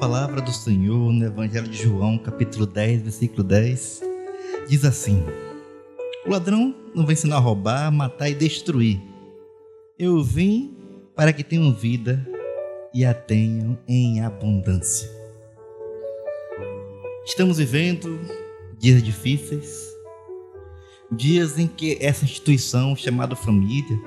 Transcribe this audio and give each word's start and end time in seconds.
palavra 0.00 0.40
do 0.40 0.50
Senhor 0.50 1.12
no 1.12 1.26
Evangelho 1.26 1.68
de 1.68 1.82
João, 1.82 2.16
capítulo 2.16 2.64
10, 2.64 3.02
versículo 3.02 3.42
10, 3.42 4.00
diz 4.66 4.82
assim: 4.82 5.22
O 6.26 6.30
ladrão 6.30 6.74
não 6.94 7.04
vem 7.04 7.12
ensinar 7.12 7.36
a 7.36 7.38
roubar, 7.38 7.92
matar 7.92 8.30
e 8.30 8.34
destruir. 8.34 8.98
Eu 9.98 10.24
vim 10.24 10.74
para 11.14 11.34
que 11.34 11.44
tenham 11.44 11.74
vida 11.74 12.26
e 12.94 13.04
a 13.04 13.12
tenham 13.12 13.78
em 13.86 14.22
abundância. 14.22 15.06
Estamos 17.26 17.58
vivendo 17.58 18.18
dias 18.78 19.02
difíceis, 19.02 19.86
dias 21.12 21.58
em 21.58 21.66
que 21.66 21.98
essa 22.00 22.24
instituição 22.24 22.96
chamada 22.96 23.36
família 23.36 24.00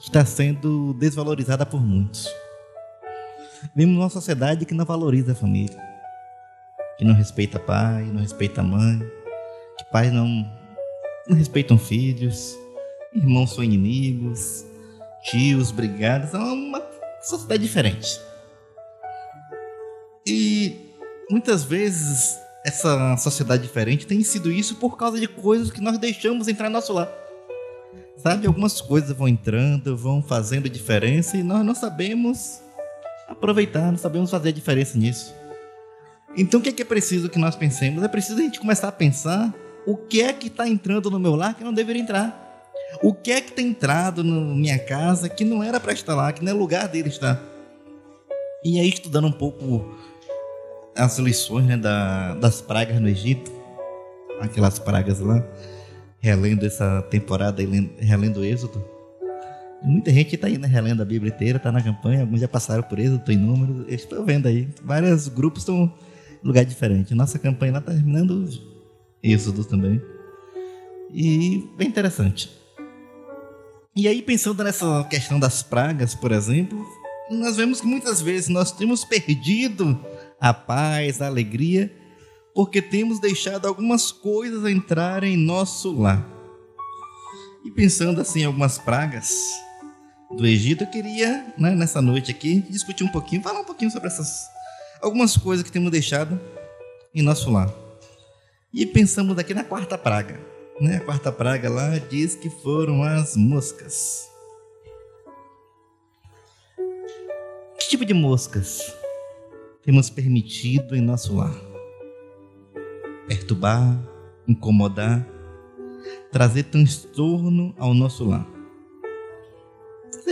está 0.00 0.24
sendo 0.24 0.92
desvalorizada 0.94 1.64
por 1.64 1.80
muitos. 1.80 2.28
Vivemos 3.72 3.96
numa 3.96 4.10
sociedade 4.10 4.64
que 4.64 4.74
não 4.74 4.84
valoriza 4.84 5.32
a 5.32 5.34
família, 5.34 5.78
que 6.98 7.04
não 7.04 7.14
respeita 7.14 7.58
pai, 7.58 8.04
não 8.04 8.20
respeita 8.20 8.62
mãe, 8.62 8.98
que 9.78 9.84
pais 9.90 10.12
não, 10.12 10.26
não 11.28 11.36
respeitam 11.36 11.78
filhos, 11.78 12.56
irmãos 13.14 13.54
são 13.54 13.64
inimigos, 13.64 14.64
tios 15.22 15.70
brigados, 15.70 16.34
é 16.34 16.38
uma 16.38 16.82
sociedade 17.22 17.62
diferente. 17.62 18.20
E 20.26 20.94
muitas 21.30 21.64
vezes 21.64 22.38
essa 22.64 23.16
sociedade 23.16 23.62
diferente 23.62 24.06
tem 24.06 24.22
sido 24.22 24.50
isso 24.50 24.76
por 24.76 24.96
causa 24.96 25.18
de 25.18 25.28
coisas 25.28 25.70
que 25.70 25.80
nós 25.80 25.98
deixamos 25.98 26.48
entrar 26.48 26.68
no 26.68 26.74
nosso 26.74 26.92
lar. 26.92 27.12
Sabe, 28.16 28.46
algumas 28.46 28.80
coisas 28.80 29.14
vão 29.16 29.28
entrando, 29.28 29.96
vão 29.96 30.22
fazendo 30.22 30.68
diferença 30.68 31.36
e 31.36 31.42
nós 31.42 31.64
não 31.64 31.74
sabemos 31.74 32.63
aproveitar, 33.28 33.90
não 33.90 33.98
sabemos 33.98 34.30
fazer 34.30 34.52
diferença 34.52 34.96
nisso. 34.98 35.34
Então 36.36 36.60
o 36.60 36.62
que 36.62 36.70
é, 36.70 36.72
que 36.72 36.82
é 36.82 36.84
preciso 36.84 37.28
que 37.28 37.38
nós 37.38 37.54
pensemos? 37.56 38.02
É 38.02 38.08
preciso 38.08 38.38
a 38.38 38.42
gente 38.42 38.58
começar 38.58 38.88
a 38.88 38.92
pensar 38.92 39.54
o 39.86 39.96
que 39.96 40.22
é 40.22 40.32
que 40.32 40.48
está 40.48 40.68
entrando 40.68 41.10
no 41.10 41.18
meu 41.18 41.34
lar 41.34 41.54
que 41.54 41.62
não 41.62 41.72
deveria 41.72 42.02
entrar. 42.02 42.40
O 43.02 43.12
que 43.12 43.30
é 43.30 43.40
que 43.40 43.52
tem 43.52 43.68
entrado 43.68 44.22
na 44.22 44.54
minha 44.54 44.78
casa 44.78 45.28
que 45.28 45.44
não 45.44 45.62
era 45.62 45.78
para 45.80 45.92
estar 45.92 46.14
lá, 46.14 46.32
que 46.32 46.44
não 46.44 46.50
é 46.50 46.54
lugar 46.54 46.88
dele 46.88 47.08
estar. 47.08 47.40
E 48.64 48.80
aí, 48.80 48.88
estudando 48.88 49.26
um 49.26 49.32
pouco 49.32 49.94
as 50.96 51.18
lições 51.18 51.66
né, 51.66 51.76
da, 51.76 52.34
das 52.34 52.60
pragas 52.60 53.00
no 53.00 53.08
Egito, 53.08 53.52
aquelas 54.40 54.78
pragas 54.78 55.18
lá, 55.20 55.44
relendo 56.18 56.64
essa 56.64 57.02
temporada 57.02 57.62
e 57.62 57.90
relendo 57.98 58.40
o 58.40 58.44
Êxodo, 58.44 58.82
Muita 59.84 60.10
gente 60.10 60.34
está 60.34 60.46
aí, 60.46 60.56
né, 60.56 60.66
relendo 60.66 61.02
a 61.02 61.04
Bíblia 61.04 61.30
inteira, 61.30 61.58
está 61.58 61.70
na 61.70 61.82
campanha, 61.82 62.22
alguns 62.22 62.40
já 62.40 62.48
passaram 62.48 62.82
por 62.82 62.98
isso, 62.98 63.16
estou 63.16 63.34
em 63.34 63.38
número, 63.38 63.84
estou 63.86 64.24
vendo 64.24 64.48
aí. 64.48 64.68
Vários 64.82 65.28
grupos 65.28 65.62
estão 65.62 65.92
em 66.42 66.46
lugar 66.46 66.64
diferente. 66.64 67.14
Nossa 67.14 67.38
campanha 67.38 67.72
lá 67.72 67.78
está 67.80 67.92
terminando 67.92 68.48
Êxodo 69.22 69.64
também. 69.64 70.00
E 71.12 71.68
bem 71.76 71.88
interessante. 71.88 72.50
E 73.96 74.08
aí, 74.08 74.20
pensando 74.22 74.64
nessa 74.64 75.04
questão 75.04 75.38
das 75.38 75.62
pragas, 75.62 76.14
por 76.14 76.32
exemplo, 76.32 76.84
nós 77.30 77.56
vemos 77.56 77.80
que 77.80 77.86
muitas 77.86 78.20
vezes 78.20 78.48
nós 78.48 78.72
temos 78.72 79.04
perdido 79.04 79.98
a 80.40 80.52
paz, 80.52 81.22
a 81.22 81.26
alegria, 81.26 81.94
porque 82.54 82.82
temos 82.82 83.20
deixado 83.20 83.66
algumas 83.66 84.10
coisas 84.10 84.68
entrarem 84.68 85.34
em 85.34 85.36
nosso 85.36 85.92
lar. 85.92 86.28
E 87.64 87.70
pensando 87.70 88.20
assim 88.20 88.44
algumas 88.44 88.78
pragas, 88.78 89.32
do 90.30 90.46
Egito, 90.46 90.84
eu 90.84 90.90
queria, 90.90 91.54
né, 91.58 91.74
nessa 91.74 92.00
noite 92.00 92.30
aqui, 92.30 92.60
discutir 92.68 93.04
um 93.04 93.08
pouquinho, 93.08 93.42
falar 93.42 93.60
um 93.60 93.64
pouquinho 93.64 93.90
sobre 93.90 94.08
essas 94.08 94.48
algumas 95.00 95.36
coisas 95.36 95.62
que 95.62 95.70
temos 95.70 95.90
deixado 95.90 96.40
em 97.14 97.22
nosso 97.22 97.50
lar. 97.50 97.72
E 98.72 98.86
pensamos 98.86 99.38
aqui 99.38 99.54
na 99.54 99.62
quarta 99.62 99.96
praga. 99.96 100.40
Né? 100.80 100.96
A 100.96 101.00
quarta 101.00 101.30
praga 101.30 101.70
lá 101.70 101.98
diz 101.98 102.34
que 102.34 102.50
foram 102.50 103.02
as 103.02 103.36
moscas. 103.36 104.28
Que 107.78 107.88
tipo 107.88 108.04
de 108.04 108.14
moscas 108.14 108.80
temos 109.84 110.10
permitido 110.10 110.96
em 110.96 111.00
nosso 111.00 111.36
lar? 111.36 111.54
Perturbar, 113.28 113.96
incomodar, 114.48 115.24
trazer 116.32 116.64
transtorno 116.64 117.74
ao 117.78 117.94
nosso 117.94 118.24
lar. 118.24 118.53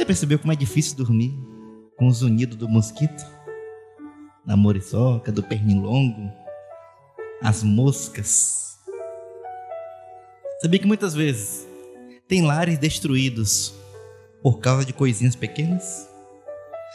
Você 0.02 0.06
percebeu 0.06 0.36
como 0.36 0.52
é 0.52 0.56
difícil 0.56 0.96
dormir 0.96 1.32
com 1.96 2.08
os 2.08 2.22
unidos 2.22 2.56
do 2.56 2.68
mosquito? 2.68 3.24
Da 4.44 4.56
moriçoca, 4.56 5.30
do 5.30 5.44
pernilongo, 5.44 6.28
as 7.40 7.62
moscas. 7.62 8.80
Sabia 10.60 10.80
que 10.80 10.88
muitas 10.88 11.14
vezes 11.14 11.68
tem 12.26 12.42
lares 12.42 12.78
destruídos 12.78 13.72
por 14.42 14.58
causa 14.58 14.84
de 14.84 14.92
coisinhas 14.92 15.36
pequenas? 15.36 16.08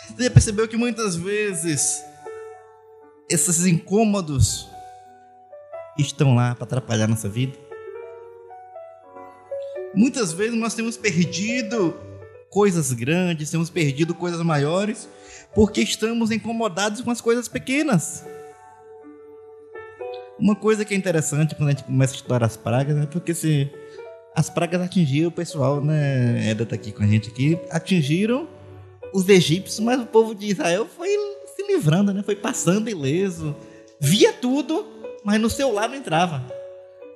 Você 0.09 0.25
já 0.25 0.29
percebeu 0.29 0.67
que 0.67 0.75
muitas 0.75 1.15
vezes 1.15 2.03
esses 3.29 3.65
incômodos 3.65 4.67
estão 5.97 6.35
lá 6.35 6.53
para 6.55 6.65
atrapalhar 6.65 7.07
nossa 7.07 7.29
vida? 7.29 7.57
Muitas 9.95 10.33
vezes 10.33 10.59
nós 10.59 10.73
temos 10.73 10.97
perdido 10.97 12.06
coisas 12.49 12.93
grandes, 12.93 13.51
temos 13.51 13.69
perdido 13.69 14.13
coisas 14.13 14.41
maiores, 14.41 15.07
porque 15.53 15.81
estamos 15.81 16.31
incomodados 16.31 17.01
com 17.01 17.11
as 17.11 17.21
coisas 17.21 17.47
pequenas. 17.47 18.25
Uma 20.39 20.55
coisa 20.55 20.85
que 20.85 20.93
é 20.93 20.97
interessante 20.97 21.55
quando 21.55 21.69
a 21.69 21.71
gente 21.71 21.83
começa 21.83 22.13
a 22.13 22.17
estudar 22.17 22.43
as 22.43 22.55
pragas, 22.55 22.97
é 22.97 23.05
porque 23.05 23.33
se 23.33 23.69
as 24.35 24.49
pragas 24.49 24.81
atingiram 24.81 25.29
o 25.29 25.31
pessoal, 25.31 25.83
né? 25.83 26.49
Eda 26.49 26.65
tá 26.65 26.75
aqui 26.75 26.91
com 26.91 27.03
a 27.03 27.07
gente 27.07 27.29
aqui, 27.29 27.57
atingiram 27.71 28.47
os 29.13 29.27
egípcios, 29.27 29.79
mas 29.79 29.99
o 29.99 30.05
povo 30.05 30.35
de 30.35 30.51
Israel 30.51 30.85
foi 30.85 31.09
se 31.55 31.63
livrando, 31.67 32.13
né? 32.13 32.21
Foi 32.21 32.35
passando 32.35 32.87
ileso, 32.87 33.55
via 33.99 34.31
tudo, 34.31 34.85
mas 35.23 35.41
no 35.41 35.49
seu 35.49 35.73
lado 35.73 35.95
entrava. 35.95 36.45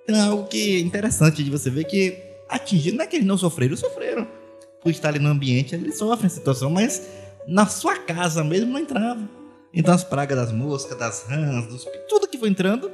Então 0.04 0.16
é 0.16 0.22
algo 0.22 0.48
que 0.48 0.78
é 0.78 0.80
interessante 0.80 1.44
de 1.44 1.52
você 1.52 1.70
ver 1.70 1.84
que 1.84 2.18
atingiram, 2.50 2.98
não 2.98 3.04
é 3.04 3.08
que 3.08 3.18
eles 3.18 3.28
não 3.28 3.38
sofreram, 3.38 3.78
sofreram 3.78 4.41
por 4.82 4.90
estar 4.92 5.10
ali 5.10 5.20
no 5.20 5.30
ambiente, 5.30 5.76
ele 5.76 5.92
sofre 5.92 6.28
a 6.28 6.30
situação, 6.30 6.70
mas 6.70 7.08
na 7.48 7.66
sua 7.68 7.98
casa 7.98 8.44
mesmo 8.44 8.72
não 8.74 8.80
entrava. 8.80 9.28
Então 9.74 9.94
as 9.94 10.04
pragas 10.04 10.38
das 10.38 10.52
moscas, 10.52 10.98
das 10.98 11.24
rãs, 11.24 11.68
dos, 11.68 11.88
tudo 12.10 12.28
que 12.28 12.38
foi 12.38 12.50
entrando 12.50 12.92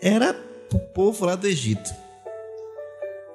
era 0.00 0.34
o 0.72 0.78
povo 0.78 1.26
lá 1.26 1.34
do 1.34 1.46
Egito. 1.46 1.90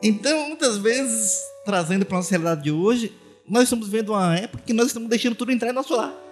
Então, 0.02 0.50
muitas 0.50 0.78
vezes, 0.78 1.42
trazendo 1.64 2.06
para 2.06 2.18
a 2.18 2.20
nossa 2.20 2.30
realidade 2.30 2.64
de 2.64 2.72
hoje, 2.72 3.14
nós 3.48 3.64
estamos 3.64 3.88
vendo 3.88 4.12
uma 4.12 4.36
época 4.36 4.64
que 4.66 4.74
nós 4.74 4.88
estamos 4.88 5.10
deixando 5.10 5.36
tudo 5.36 5.52
entrar 5.52 5.70
em 5.70 5.74
nosso 5.74 5.96
lar 5.96 6.25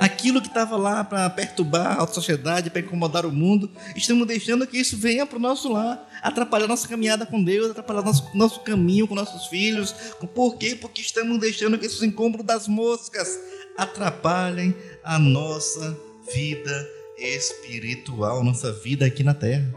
aquilo 0.00 0.40
que 0.40 0.48
estava 0.48 0.78
lá 0.78 1.04
para 1.04 1.28
perturbar 1.28 2.00
a 2.00 2.06
sociedade, 2.06 2.70
para 2.70 2.80
incomodar 2.80 3.26
o 3.26 3.30
mundo, 3.30 3.70
estamos 3.94 4.26
deixando 4.26 4.66
que 4.66 4.78
isso 4.78 4.96
venha 4.96 5.26
para 5.26 5.36
o 5.36 5.40
nosso 5.40 5.70
lar, 5.70 6.08
atrapalhar 6.22 6.66
nossa 6.66 6.88
caminhada 6.88 7.26
com 7.26 7.44
Deus, 7.44 7.70
atrapalhar 7.70 8.02
nosso, 8.02 8.30
nosso 8.34 8.60
caminho 8.60 9.06
com 9.06 9.14
nossos 9.14 9.46
filhos. 9.48 9.92
Por 10.34 10.56
quê? 10.56 10.74
Porque 10.74 11.02
estamos 11.02 11.38
deixando 11.38 11.76
que 11.76 11.84
esses 11.84 12.02
incômodos 12.02 12.46
das 12.46 12.66
moscas 12.66 13.38
atrapalhem 13.76 14.74
a 15.04 15.18
nossa 15.18 15.94
vida 16.34 16.88
espiritual, 17.18 18.42
nossa 18.42 18.72
vida 18.72 19.04
aqui 19.04 19.22
na 19.22 19.34
terra. 19.34 19.70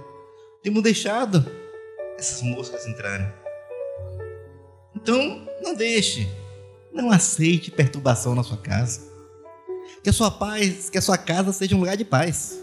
Temos 0.62 0.82
deixado 0.82 1.46
essas 2.18 2.42
moscas 2.42 2.88
entrarem. 2.88 3.28
Então, 4.96 5.46
não 5.62 5.76
deixe, 5.76 6.26
não 6.94 7.12
aceite 7.12 7.70
perturbação 7.70 8.34
na 8.34 8.44
sua 8.44 8.58
casa. 8.58 9.13
Que 10.04 10.10
a 10.10 10.14
sua 10.14 10.30
paz, 10.30 10.90
que 10.90 10.98
a 10.98 11.02
sua 11.02 11.18
casa 11.18 11.54
seja 11.54 11.76
um 11.76 11.80
lugar 11.80 11.96
de 11.96 12.04
paz. 12.04 12.60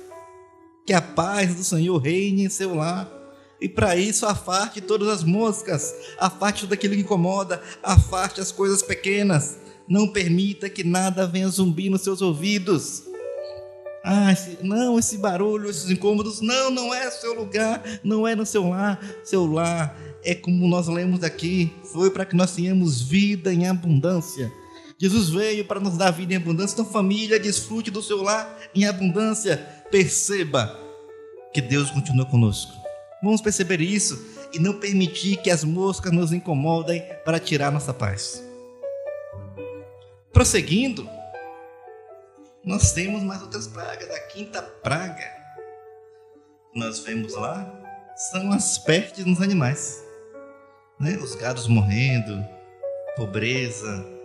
Que 0.84 0.92
a 0.92 1.00
paz 1.00 1.54
do 1.54 1.64
Senhor 1.64 1.96
reine 1.96 2.44
em 2.44 2.50
seu 2.50 2.74
lar. 2.74 3.10
E 3.58 3.68
para 3.68 3.96
isso, 3.96 4.26
afaste 4.26 4.80
todas 4.82 5.08
as 5.08 5.24
moscas, 5.24 5.94
afaste 6.18 6.62
tudo 6.62 6.74
aquilo 6.74 6.94
que 6.94 7.00
incomoda, 7.00 7.62
afaste 7.82 8.40
as 8.40 8.52
coisas 8.52 8.82
pequenas. 8.82 9.58
Não 9.88 10.08
permita 10.08 10.68
que 10.68 10.84
nada 10.84 11.26
venha 11.26 11.48
zumbir 11.48 11.90
nos 11.90 12.02
seus 12.02 12.20
ouvidos. 12.20 13.04
Ah, 14.04 14.32
esse, 14.32 14.58
não, 14.62 14.98
esse 14.98 15.18
barulho, 15.18 15.68
esses 15.68 15.90
incômodos, 15.90 16.40
não, 16.40 16.70
não 16.70 16.94
é 16.94 17.10
seu 17.10 17.34
lugar, 17.34 17.82
não 18.02 18.26
é 18.28 18.34
no 18.34 18.44
seu 18.44 18.68
lar. 18.68 18.98
Seu 19.24 19.46
lar 19.46 19.94
é 20.22 20.34
como 20.34 20.68
nós 20.68 20.88
lemos 20.88 21.22
aqui, 21.22 21.72
foi 21.92 22.10
para 22.10 22.24
que 22.26 22.36
nós 22.36 22.54
tenhamos 22.54 23.00
vida 23.00 23.52
em 23.52 23.66
abundância. 23.66 24.52
Jesus 25.00 25.30
veio 25.30 25.64
para 25.64 25.80
nos 25.80 25.96
dar 25.96 26.10
vida 26.10 26.34
em 26.34 26.36
abundância. 26.36 26.74
Então, 26.74 26.84
família, 26.84 27.40
desfrute 27.40 27.90
do 27.90 28.02
seu 28.02 28.22
lar 28.22 28.58
em 28.74 28.84
abundância. 28.84 29.56
Perceba 29.90 30.78
que 31.54 31.62
Deus 31.62 31.90
continua 31.90 32.26
conosco. 32.26 32.70
Vamos 33.22 33.40
perceber 33.40 33.80
isso 33.80 34.22
e 34.52 34.58
não 34.58 34.78
permitir 34.78 35.38
que 35.38 35.50
as 35.50 35.64
moscas 35.64 36.12
nos 36.12 36.34
incomodem 36.34 37.02
para 37.24 37.40
tirar 37.40 37.72
nossa 37.72 37.94
paz. 37.94 38.44
Prosseguindo, 40.34 41.08
nós 42.62 42.92
temos 42.92 43.22
mais 43.22 43.40
outras 43.40 43.66
pragas. 43.66 44.10
A 44.10 44.20
quinta 44.26 44.60
praga 44.60 45.24
que 46.74 46.78
nós 46.78 46.98
vemos 46.98 47.34
lá 47.34 47.72
são 48.30 48.52
as 48.52 48.76
pestes 48.76 49.24
nos 49.24 49.40
animais. 49.40 50.04
Né? 51.00 51.16
Os 51.16 51.34
gados 51.34 51.66
morrendo, 51.66 52.44
pobreza. 53.16 54.19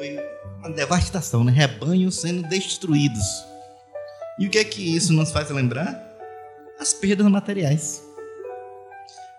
Foi 0.00 0.18
uma 0.60 0.70
devastação, 0.70 1.44
né? 1.44 1.52
rebanhos 1.52 2.22
sendo 2.22 2.48
destruídos. 2.48 3.44
E 4.38 4.46
o 4.46 4.50
que 4.50 4.56
é 4.56 4.64
que 4.64 4.96
isso 4.96 5.12
nos 5.12 5.30
faz 5.30 5.50
lembrar? 5.50 5.94
As 6.78 6.94
perdas 6.94 7.26
materiais. 7.26 8.02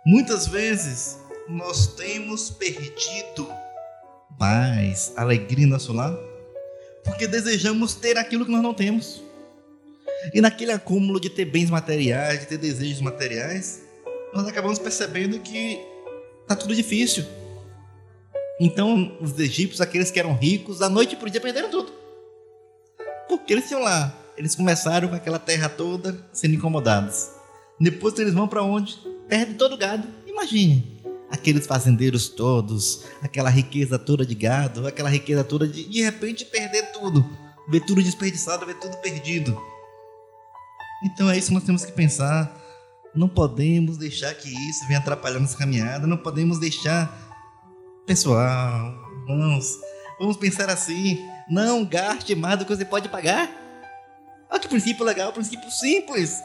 Muitas 0.06 0.46
vezes 0.46 1.18
nós 1.50 1.88
temos 1.96 2.52
perdido 2.52 3.52
paz, 4.38 5.12
alegria 5.16 5.66
em 5.66 5.68
nosso 5.68 5.94
lar, 5.94 6.16
porque 7.04 7.26
desejamos 7.26 7.96
ter 7.96 8.20
aquilo 8.20 8.46
que 8.46 8.52
nós 8.52 8.62
não 8.62 8.76
temos. 8.76 9.24
E 10.32 10.42
naquele 10.42 10.74
acúmulo 10.74 11.20
de 11.20 11.32
ter 11.32 11.46
bens 11.46 11.72
materiais, 11.72 12.42
de 12.42 12.46
ter 12.46 12.60
desejos 12.60 13.02
materiais, 13.02 13.82
nós 14.32 14.48
acabamos 14.48 14.78
percebendo 14.78 15.40
que 15.40 15.80
está 16.44 16.56
tudo 16.56 16.76
difícil. 16.76 17.26
Então, 18.64 19.18
os 19.20 19.40
egípcios, 19.40 19.82
aqueles 19.82 20.12
que 20.12 20.20
eram 20.20 20.36
ricos, 20.36 20.78
da 20.78 20.88
noite 20.88 21.16
para 21.16 21.28
o 21.28 21.32
dia 21.32 21.42
perderam 21.42 21.72
tudo. 21.72 21.92
Porque 23.28 23.54
eles 23.54 23.72
iam 23.72 23.82
lá, 23.82 24.16
eles 24.38 24.54
começaram 24.54 25.08
com 25.08 25.16
aquela 25.16 25.40
terra 25.40 25.68
toda 25.68 26.24
sendo 26.32 26.54
incomodados. 26.54 27.28
Depois 27.80 28.20
eles 28.20 28.36
vão 28.36 28.48
para 28.48 28.62
onde? 28.62 29.00
Perdem 29.28 29.56
todo 29.56 29.74
o 29.74 29.78
gado. 29.78 30.08
Imagine 30.28 31.02
aqueles 31.32 31.66
fazendeiros 31.66 32.30
todos, 32.30 33.06
aquela 33.24 33.50
riqueza 33.50 33.98
toda 33.98 34.24
de 34.24 34.36
gado, 34.36 34.86
aquela 34.86 35.10
riqueza 35.10 35.44
toda 35.44 35.68
de 35.68 35.90
de 35.90 36.04
repente 36.04 36.46
perder 36.46 36.92
tudo, 36.92 37.28
ver 37.68 37.80
tudo 37.80 38.04
desperdiçado, 38.04 38.64
ver 38.64 38.76
tudo 38.76 38.96
perdido. 38.98 39.60
Então 41.04 41.32
é 41.32 41.36
isso 41.36 41.48
que 41.48 41.56
nós 41.56 41.64
temos 41.64 41.84
que 41.84 41.94
pensar. 41.94 42.62
Não 43.16 43.28
podemos 43.28 43.98
deixar 43.98 44.36
que 44.36 44.50
isso 44.50 44.86
venha 44.88 45.00
atrapalhar 45.00 45.40
nossa 45.40 45.58
caminhada, 45.58 46.06
não 46.06 46.18
podemos 46.18 46.60
deixar. 46.60 47.31
Pessoal, 48.06 48.94
vamos, 49.28 49.80
vamos 50.20 50.38
pensar 50.38 50.70
assim: 50.70 51.24
não 51.50 51.86
gaste 51.86 52.34
mais 52.36 52.58
do 52.58 52.66
que 52.66 52.76
você 52.76 52.84
pode 52.84 53.08
pagar. 53.10 53.50
Olha 54.50 54.60
que 54.60 54.68
princípio 54.68 55.06
legal, 55.06 55.32
princípio 55.32 55.70
simples. 55.70 56.42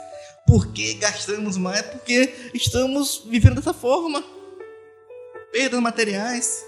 Por 0.47 0.69
que 0.73 0.95
gastamos 0.95 1.57
mais? 1.57 1.83
Porque 1.83 2.51
estamos 2.55 3.23
vivendo 3.27 3.57
dessa 3.57 3.73
forma 3.73 4.23
perdas 5.51 5.81
materiais. 5.81 6.63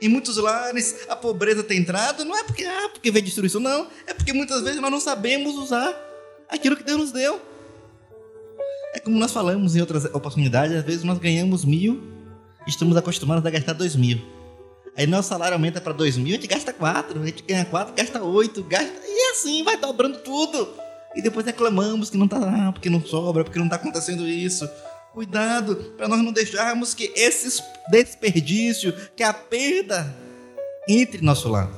Em 0.00 0.08
muitos 0.08 0.36
lares 0.36 1.06
a 1.08 1.16
pobreza 1.16 1.64
tem 1.64 1.78
entrado, 1.78 2.24
não 2.24 2.36
é 2.36 2.44
porque 2.44 2.64
ah, 2.64 2.88
porque 2.92 3.10
vem 3.10 3.22
destruição, 3.22 3.60
não. 3.60 3.88
É 4.06 4.14
porque 4.14 4.32
muitas 4.32 4.62
vezes 4.62 4.80
nós 4.80 4.90
não 4.90 5.00
sabemos 5.00 5.56
usar 5.56 5.94
aquilo 6.48 6.76
que 6.76 6.84
Deus 6.84 6.98
nos 6.98 7.12
deu. 7.12 7.40
É 8.94 9.00
como 9.00 9.18
nós 9.18 9.32
falamos 9.32 9.74
em 9.74 9.80
outras 9.80 10.04
oportunidades, 10.06 10.76
às 10.76 10.84
vezes 10.84 11.02
nós 11.02 11.18
ganhamos 11.18 11.64
mil, 11.64 12.15
estamos 12.66 12.96
acostumados 12.96 13.44
a 13.44 13.50
gastar 13.50 13.72
dois 13.72 13.96
mil. 13.96 14.20
Aí 14.96 15.06
nosso 15.06 15.28
salário 15.28 15.54
aumenta 15.54 15.80
para 15.80 15.92
dois 15.92 16.16
mil, 16.16 16.32
a 16.32 16.36
gente 16.36 16.46
gasta 16.46 16.72
quatro, 16.72 17.20
a 17.20 17.26
gente 17.26 17.42
ganha 17.42 17.64
quatro, 17.64 17.94
gasta 17.94 18.22
oito, 18.22 18.62
gasta. 18.64 18.92
E 19.06 19.30
assim 19.32 19.62
vai 19.62 19.76
dobrando 19.76 20.18
tudo. 20.18 20.68
E 21.14 21.22
depois 21.22 21.44
reclamamos 21.44 22.10
que 22.10 22.16
não 22.16 22.26
está, 22.26 22.38
ah, 22.38 22.72
porque 22.72 22.90
não 22.90 23.04
sobra, 23.04 23.44
porque 23.44 23.58
não 23.58 23.66
está 23.66 23.76
acontecendo 23.76 24.26
isso. 24.26 24.68
Cuidado 25.12 25.76
para 25.96 26.08
nós 26.08 26.22
não 26.22 26.32
deixarmos 26.32 26.92
que 26.92 27.12
esse 27.16 27.62
desperdício, 27.90 28.92
que 29.14 29.22
a 29.22 29.32
perda 29.32 30.14
entre 30.88 31.22
nosso 31.22 31.48
lado. 31.48 31.74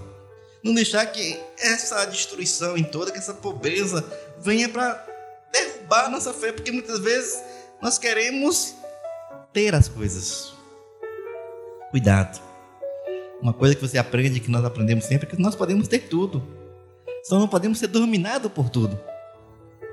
Não 0.62 0.74
deixar 0.74 1.06
que 1.06 1.38
essa 1.58 2.04
destruição 2.04 2.76
em 2.76 2.82
toda, 2.82 3.12
que 3.12 3.18
essa 3.18 3.34
pobreza 3.34 4.04
venha 4.40 4.68
para 4.68 5.04
derrubar 5.52 6.10
nossa 6.10 6.32
fé, 6.34 6.52
porque 6.52 6.72
muitas 6.72 6.98
vezes 6.98 7.40
nós 7.80 7.96
queremos 7.96 8.74
ter 9.52 9.74
as 9.74 9.88
coisas. 9.88 10.57
Cuidado. 11.90 12.40
Uma 13.40 13.52
coisa 13.52 13.74
que 13.74 13.80
você 13.80 13.98
aprende, 13.98 14.40
que 14.40 14.50
nós 14.50 14.64
aprendemos 14.64 15.04
sempre, 15.04 15.26
é 15.26 15.30
que 15.30 15.40
nós 15.40 15.54
podemos 15.54 15.88
ter 15.88 16.00
tudo. 16.00 16.42
Só 17.24 17.38
não 17.38 17.48
podemos 17.48 17.78
ser 17.78 17.86
dominados 17.86 18.50
por 18.52 18.68
tudo. 18.68 18.98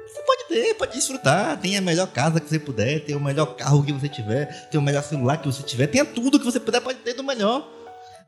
Você 0.07 0.21
pode 0.23 0.45
ter, 0.47 0.73
pode 0.75 0.93
desfrutar. 0.93 1.59
Tem 1.59 1.77
a 1.77 1.81
melhor 1.81 2.07
casa 2.07 2.39
que 2.39 2.49
você 2.49 2.59
puder, 2.59 3.05
tem 3.05 3.15
o 3.15 3.19
melhor 3.19 3.55
carro 3.55 3.83
que 3.83 3.93
você 3.93 4.09
tiver, 4.09 4.69
tem 4.69 4.79
o 4.79 4.83
melhor 4.83 5.03
celular 5.03 5.37
que 5.37 5.47
você 5.47 5.63
tiver, 5.63 5.87
tenha 5.87 6.05
tudo 6.05 6.39
que 6.39 6.45
você 6.45 6.59
puder, 6.59 6.81
pode 6.81 6.99
ter 6.99 7.13
do 7.13 7.23
melhor. 7.23 7.67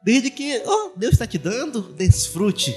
Desde 0.04 0.30
que 0.30 0.62
oh, 0.66 0.92
Deus 0.96 1.14
está 1.14 1.28
te 1.28 1.38
dando, 1.38 1.82
desfrute. 1.82 2.76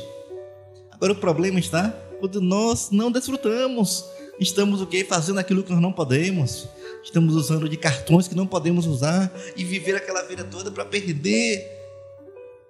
Agora 0.90 1.12
o 1.12 1.16
problema 1.16 1.60
está 1.60 1.90
quando 2.18 2.40
nós 2.40 2.90
não 2.90 3.10
desfrutamos. 3.10 4.04
Estamos 4.40 4.80
o 4.80 4.86
quê? 4.86 5.04
Fazendo 5.04 5.38
aquilo 5.38 5.62
que 5.62 5.70
nós 5.70 5.80
não 5.80 5.92
podemos. 5.92 6.66
Estamos 7.02 7.34
usando 7.34 7.68
de 7.68 7.76
cartões 7.76 8.28
que 8.28 8.34
não 8.34 8.46
podemos 8.46 8.86
usar 8.86 9.32
e 9.56 9.64
viver 9.64 9.96
aquela 9.96 10.22
vida 10.22 10.44
toda 10.44 10.70
para 10.70 10.84
perder 10.84 11.66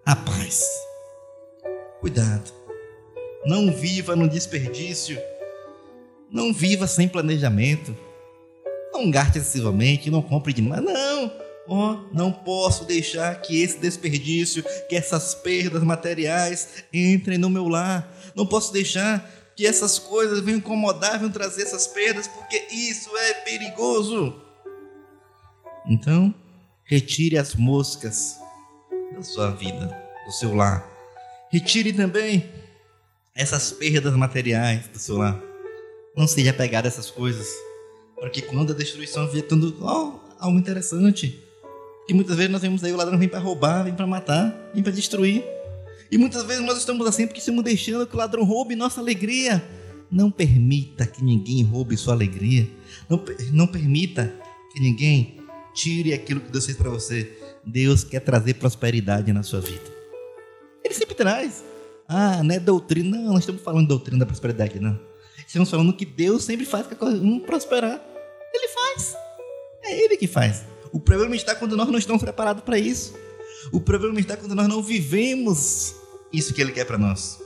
a 0.07 0.15
paz. 0.15 0.65
Cuidado. 2.01 2.53
Não 3.47 3.73
viva 3.73 4.15
no 4.15 4.29
desperdício 4.29 5.19
não 6.31 6.53
viva 6.53 6.87
sem 6.87 7.09
planejamento. 7.09 7.97
Não 8.93 9.11
gaste 9.11 9.39
excessivamente, 9.39 10.11
não 10.11 10.23
compre 10.23 10.53
demais. 10.53 10.83
Não! 10.83 11.33
Oh, 11.69 11.99
não 12.13 12.33
posso 12.33 12.85
deixar 12.85 13.41
que 13.43 13.63
esse 13.63 13.79
desperdício, 13.79 14.65
que 14.89 14.97
essas 14.97 15.35
perdas 15.35 15.85
materiais 15.85 16.85
entrem 16.93 17.39
no 17.39 17.51
meu 17.51 17.69
lar. 17.69 18.13
Não 18.35 18.45
posso 18.45 18.73
deixar 18.73 19.40
que 19.61 19.67
essas 19.67 19.99
coisas 19.99 20.41
venham 20.41 20.57
incomodar, 20.57 21.19
venham 21.19 21.31
trazer 21.31 21.65
essas 21.65 21.87
perdas, 21.87 22.27
porque 22.27 22.67
isso 22.71 23.15
é 23.15 23.35
perigoso. 23.43 24.41
Então, 25.85 26.35
retire 26.83 27.37
as 27.37 27.55
moscas 27.55 28.39
da 29.13 29.23
sua 29.23 29.51
vida, 29.51 29.95
do 30.25 30.33
seu 30.33 30.55
lar. 30.55 30.89
Retire 31.51 31.93
também 31.93 32.51
essas 33.35 33.71
perdas 33.71 34.15
materiais 34.15 34.89
do 34.89 34.99
seu 34.99 35.19
lar. 35.19 35.39
Não 36.17 36.27
seja 36.27 36.53
apegado 36.53 36.87
a 36.87 36.89
essas 36.89 37.11
coisas. 37.11 37.47
Para 38.19 38.31
que 38.31 38.41
quando 38.41 38.73
a 38.73 38.75
destruição 38.75 39.29
vier 39.29 39.47
tudo, 39.47 39.77
oh, 39.83 40.21
algo 40.39 40.59
interessante. 40.59 41.39
Que 42.07 42.15
muitas 42.15 42.35
vezes 42.35 42.51
nós 42.51 42.63
vemos 42.63 42.83
aí 42.83 42.95
o 42.95 42.97
ladrão 42.97 43.19
vem 43.19 43.29
para 43.29 43.41
roubar, 43.41 43.85
vem 43.85 43.95
para 43.95 44.07
matar, 44.07 44.71
vem 44.73 44.83
para 44.83 44.93
destruir. 44.93 45.45
E 46.11 46.19
muitas 46.19 46.43
vezes 46.45 46.65
nós 46.65 46.79
estamos 46.79 47.07
assim 47.07 47.27
porque 47.27 47.39
estamos 47.39 47.63
deixando 47.63 48.07
que 48.07 48.15
o 48.15 48.19
ladrão 48.19 48.45
roube 48.45 48.75
nossa 48.75 49.01
alegria. 49.01 49.63
Não 50.11 50.31
permita 50.31 51.07
que 51.07 51.23
ninguém 51.23 51.63
roube 51.63 51.97
sua 51.97 52.15
alegria. 52.15 52.69
Não, 53.09 53.23
não 53.53 53.67
permita 53.67 54.35
que 54.73 54.81
ninguém 54.81 55.39
tire 55.73 56.13
aquilo 56.13 56.41
que 56.41 56.51
Deus 56.51 56.67
fez 56.67 56.77
para 56.77 56.91
você. 56.91 57.31
Deus 57.65 58.03
quer 58.03 58.21
trazer 58.21 58.55
prosperidade 58.55 59.33
na 59.33 59.45
sua 59.45 59.61
vida. 59.61 59.85
Ele 60.83 60.95
sempre 60.95 61.15
traz. 61.15 61.65
Ah, 62.09 62.43
não 62.43 62.55
é 62.55 62.59
doutrina. 62.59 63.17
Não, 63.17 63.33
nós 63.35 63.41
estamos 63.41 63.63
falando 63.63 63.87
doutrina 63.87 64.19
da 64.19 64.27
prosperidade, 64.27 64.81
não. 64.81 64.99
Estamos 65.47 65.71
falando 65.71 65.93
que 65.93 66.05
Deus 66.05 66.43
sempre 66.43 66.67
faz 66.67 66.89
que 66.89 67.05
um 67.05 67.39
prosperar. 67.39 68.01
Ele 68.53 68.69
faz. 68.69 69.15
É 69.85 70.05
Ele 70.05 70.17
que 70.17 70.27
faz. 70.27 70.65
O 70.93 70.99
problema 70.99 71.37
está 71.37 71.55
quando 71.55 71.77
nós 71.77 71.89
não 71.89 71.99
estamos 71.99 72.21
preparados 72.21 72.65
para 72.65 72.79
isso. 72.79 73.15
O 73.73 73.81
problema 73.81 74.19
está 74.19 74.37
quando 74.37 74.57
nós 74.57 74.67
não 74.67 74.83
vivemos 74.83 76.00
isso 76.33 76.55
que 76.55 76.61
Ele 76.61 76.73
quer 76.73 76.85
para 76.85 76.99
nós. 76.99 77.41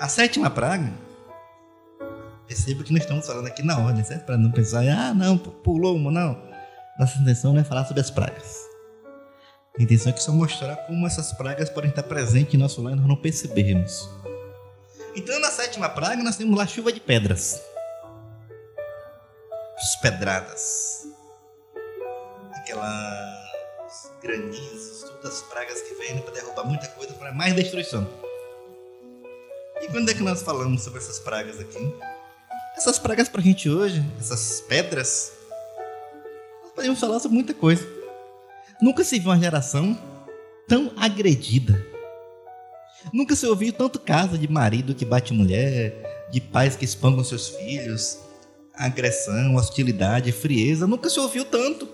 A 0.00 0.08
sétima 0.08 0.48
praga, 0.48 0.92
perceba 2.46 2.84
que 2.84 2.92
nós 2.92 3.02
estamos 3.02 3.26
falando 3.26 3.46
aqui 3.46 3.62
na 3.62 3.78
ordem, 3.78 4.04
certo? 4.04 4.24
Para 4.26 4.36
não 4.36 4.52
pensar, 4.52 4.84
ah, 4.88 5.12
não, 5.12 5.36
pulou 5.36 5.96
uma, 5.96 6.10
não. 6.10 6.40
Nossa 6.98 7.18
intenção 7.18 7.52
não 7.52 7.60
é 7.60 7.64
falar 7.64 7.84
sobre 7.84 8.00
as 8.00 8.10
pragas. 8.10 8.56
A 9.78 9.82
intenção 9.82 10.10
é 10.10 10.12
que 10.12 10.22
só 10.22 10.32
mostrar 10.32 10.76
como 10.86 11.06
essas 11.06 11.32
pragas 11.32 11.70
podem 11.70 11.90
estar 11.90 12.02
presentes 12.02 12.54
em 12.54 12.58
nosso 12.58 12.82
lar 12.82 12.92
e 12.92 12.96
nós 12.96 13.06
não 13.06 13.16
percebermos. 13.16 14.08
Então, 15.14 15.38
na 15.40 15.50
sétima 15.50 15.88
praga, 15.88 16.22
nós 16.22 16.36
temos 16.36 16.56
lá 16.56 16.66
chuva 16.66 16.92
de 16.92 17.00
pedras. 17.00 17.60
As 19.76 19.96
pedradas. 20.00 21.08
Aquelas 22.54 23.47
granizos, 24.22 25.02
todas 25.02 25.38
as 25.38 25.42
pragas 25.42 25.80
que 25.82 25.94
vêm 25.94 26.18
para 26.20 26.34
derrubar 26.34 26.64
muita 26.64 26.86
coisa, 26.88 27.12
para 27.14 27.32
mais 27.32 27.54
destruição. 27.54 28.06
E 29.80 29.88
quando 29.88 30.10
é 30.10 30.14
que 30.14 30.22
nós 30.22 30.42
falamos 30.42 30.82
sobre 30.82 30.98
essas 30.98 31.18
pragas 31.18 31.60
aqui? 31.60 31.94
Essas 32.76 32.98
pragas 32.98 33.28
para 33.28 33.40
a 33.40 33.44
gente 33.44 33.68
hoje, 33.68 34.04
essas 34.18 34.60
pedras, 34.62 35.32
nós 36.62 36.72
podemos 36.72 37.00
falar 37.00 37.20
sobre 37.20 37.34
muita 37.36 37.54
coisa. 37.54 37.86
Nunca 38.80 39.02
se 39.04 39.18
viu 39.18 39.30
uma 39.30 39.38
geração 39.38 39.98
tão 40.68 40.92
agredida 40.96 41.88
Nunca 43.12 43.34
se 43.34 43.46
ouviu 43.46 43.72
tanto 43.72 43.98
caso 43.98 44.36
de 44.36 44.48
marido 44.48 44.94
que 44.94 45.04
bate 45.04 45.32
mulher, 45.32 46.26
de 46.30 46.40
pais 46.40 46.76
que 46.76 46.84
espancam 46.84 47.24
seus 47.24 47.48
filhos, 47.48 48.18
agressão, 48.74 49.54
hostilidade, 49.54 50.32
frieza. 50.32 50.86
Nunca 50.86 51.08
se 51.08 51.18
ouviu 51.18 51.44
tanto. 51.44 51.88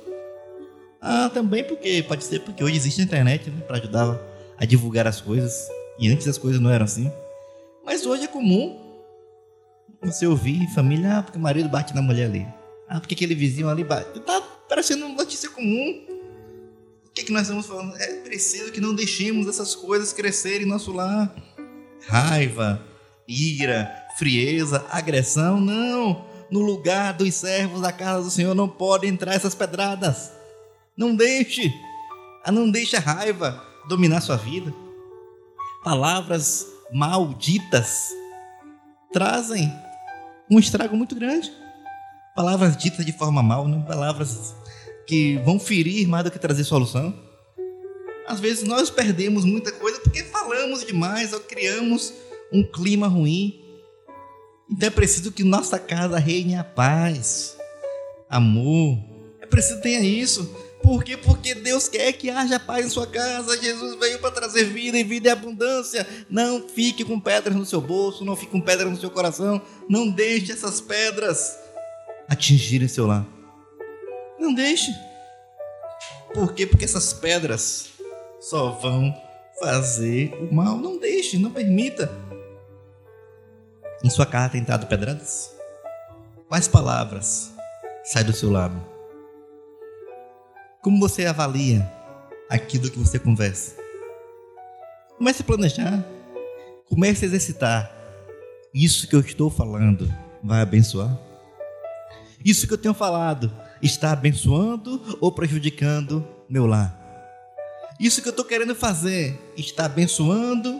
Ah, 1.07 1.29
também 1.29 1.63
porque 1.63 2.03
pode 2.03 2.25
ser 2.25 2.41
porque 2.41 2.65
hoje 2.65 2.77
existe 2.77 3.03
a 3.03 3.05
internet 3.05 3.51
né, 3.51 3.61
para 3.67 3.77
ajudar 3.77 4.19
a 4.57 4.65
divulgar 4.65 5.07
as 5.07 5.21
coisas 5.21 5.69
e 5.99 6.09
antes 6.09 6.27
as 6.27 6.39
coisas 6.39 6.59
não 6.59 6.71
eram 6.71 6.87
assim. 6.87 7.13
Mas 7.85 8.07
hoje 8.07 8.25
é 8.25 8.27
comum 8.27 8.81
você 10.03 10.27
ouvir 10.27 10.67
família, 10.75 11.19
ah, 11.19 11.23
porque 11.23 11.39
o 11.39 11.41
marido 11.41 11.69
bate 11.69 11.95
na 11.95 12.01
mulher 12.01 12.25
ali. 12.25 12.47
Ah, 12.89 13.01
porque 13.01 13.15
aquele 13.15 13.35
vizinho 13.35 13.69
ali 13.69 13.85
bate. 13.85 14.19
Tá 14.21 14.41
parecendo 14.67 15.07
notícia 15.11 15.51
comum. 15.51 16.07
O 17.07 17.11
que, 17.13 17.23
que 17.23 17.33
nós 17.33 17.43
estamos 17.43 17.67
falando? 17.67 17.95
É 17.97 18.07
preciso 18.21 18.73
que 18.73 18.81
não 18.81 18.95
deixemos 18.95 19.47
essas 19.47 19.75
coisas 19.75 20.11
crescerem 20.13 20.67
em 20.67 20.71
nosso 20.71 20.91
lar. 20.91 21.35
Raiva, 22.07 22.83
ira, 23.29 23.91
frieza, 24.17 24.85
agressão, 24.91 25.61
não. 25.61 26.25
No 26.51 26.61
lugar 26.61 27.13
dos 27.13 27.35
servos 27.35 27.83
da 27.83 27.93
casa 27.93 28.25
do 28.25 28.31
Senhor 28.31 28.55
não 28.55 28.69
podem 28.69 29.11
entrar 29.11 29.35
essas 29.35 29.55
pedradas. 29.55 30.34
Não 30.97 31.15
deixe. 31.15 31.73
Ah, 32.45 32.53
não 32.53 32.71
deixe 32.71 32.97
a 32.97 33.01
raiva 33.01 33.61
dominar 33.89 34.21
sua 34.21 34.37
vida. 34.37 34.73
Palavras 35.83 36.67
malditas 36.93 38.11
trazem 39.13 39.73
um 40.51 40.59
estrago 40.59 40.97
muito 40.97 41.15
grande. 41.15 41.53
Palavras 42.35 42.77
ditas 42.77 43.05
de 43.05 43.13
forma 43.13 43.43
mal, 43.43 43.67
não 43.67 43.83
palavras 43.83 44.55
que 45.07 45.37
vão 45.39 45.59
ferir 45.59 46.07
mais 46.09 46.25
do 46.25 46.31
que 46.31 46.39
trazer 46.39 46.65
solução. 46.65 47.15
Às 48.27 48.41
vezes 48.41 48.65
nós 48.65 48.89
perdemos 48.89 49.45
muita 49.45 49.71
coisa 49.73 50.01
porque 50.01 50.23
falamos 50.25 50.85
demais 50.85 51.33
ou 51.33 51.41
criamos 51.41 52.13
um 52.53 52.63
clima 52.63 53.07
ruim. 53.07 53.61
Então 54.71 54.87
é 54.87 54.91
preciso 54.91 55.33
que 55.33 55.45
nossa 55.45 55.79
casa 55.79 56.19
reine 56.19 56.55
a 56.55 56.65
paz, 56.65 57.57
amor. 58.29 58.99
É 59.41 59.47
preciso 59.47 59.81
ter 59.81 60.01
isso. 60.01 60.63
Por 60.85 61.03
quê? 61.03 61.17
Porque 61.17 61.55
Deus 61.55 61.88
quer 61.88 62.12
que 62.12 62.29
haja 62.29 62.61
paz 62.61 62.85
em 62.85 62.91
sua 62.91 63.07
casa. 63.07 63.57
Jesus 63.57 63.99
veio 63.99 64.19
para 64.19 64.31
trazer 64.31 64.64
vida 64.64 64.99
e 64.99 65.03
vida 65.03 65.29
e 65.29 65.33
abundância. 65.33 66.07
Não 66.29 66.69
fique 66.69 67.03
com 67.03 67.19
pedras 67.19 67.57
no 67.57 67.64
seu 67.64 67.81
bolso, 67.81 68.23
não 68.23 68.37
fique 68.37 68.53
com 68.53 68.61
pedras 68.61 68.91
no 68.91 69.00
seu 69.00 69.11
coração. 69.11 69.62
Não 69.88 70.11
deixe 70.11 70.53
essas 70.53 70.83
pedras 70.83 71.59
atingirem 72.29 72.87
seu 72.87 73.07
lar. 73.07 73.25
Não 74.38 74.53
deixe. 74.53 74.95
Por 76.35 76.53
quê? 76.53 76.67
Porque 76.67 76.85
essas 76.85 77.14
pedras 77.14 77.88
só 78.38 78.73
vão 78.73 79.11
fazer 79.59 80.35
o 80.35 80.55
mal. 80.55 80.76
Não 80.76 80.99
deixe, 80.99 81.38
não 81.38 81.50
permita. 81.50 82.12
Em 84.05 84.11
sua 84.11 84.26
casa 84.26 84.50
tem 84.50 84.61
entrado 84.61 84.87
pedradas? 84.87 85.50
Quais 86.47 86.69
palavras 86.69 87.50
saem 88.05 88.26
do 88.26 88.35
seu 88.35 88.50
lábio? 88.50 88.94
Como 90.85 91.00
você 91.00 91.25
avalia 91.25 91.91
aquilo 92.50 92.91
que 92.91 92.99
você 92.99 93.19
conversa? 93.19 93.75
Comece 95.17 95.41
a 95.41 95.45
planejar. 95.47 96.05
Comece 96.91 97.25
a 97.25 97.29
exercitar. 97.29 97.91
Isso 98.75 99.09
que 99.09 99.17
eu 99.17 99.21
estou 99.21 99.49
falando 99.49 100.12
vai 100.43 100.61
abençoar? 100.61 101.19
Isso 102.45 102.67
que 102.67 102.75
eu 102.75 102.76
tenho 102.76 102.93
falado 102.93 103.50
está 103.81 104.12
abençoando 104.12 105.00
ou 105.23 105.33
prejudicando 105.33 106.23
meu 106.50 106.67
lar? 106.67 106.95
Isso 107.99 108.21
que 108.21 108.29
eu 108.29 108.33
estou 108.33 108.45
querendo 108.45 108.75
fazer 108.75 109.41
está 109.57 109.87
abençoando 109.87 110.79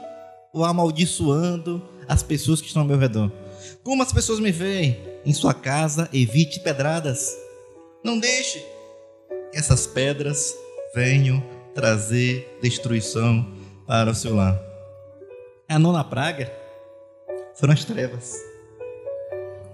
ou 0.53 0.67
amaldiçoando 0.67 1.83
as 2.07 2.23
pessoas 2.23 2.61
que 2.61 2.67
estão 2.67 2.83
ao 2.83 2.89
meu 2.89 2.99
redor? 2.99 3.33
Como 3.83 4.03
as 4.03 4.13
pessoas 4.13 4.39
me 4.39 4.53
veem 4.53 5.01
em 5.25 5.33
sua 5.33 5.55
casa, 5.55 6.11
evite 6.13 6.61
pedradas. 6.61 7.35
Não 8.05 8.19
deixe 8.19 8.74
essas 9.55 9.87
pedras 9.87 10.55
venham 10.95 11.43
trazer 11.75 12.59
destruição 12.61 13.47
para 13.87 14.11
o 14.11 14.15
seu 14.15 14.35
lar. 14.35 14.61
A 15.69 15.79
nona 15.79 16.03
praga 16.05 16.53
foram 17.55 17.73
as 17.73 17.85
trevas, 17.85 18.37